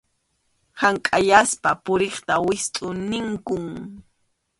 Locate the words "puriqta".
1.85-2.33